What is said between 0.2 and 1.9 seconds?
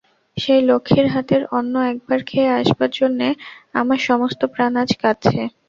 সেই লক্ষ্মীর হাতের অন্ন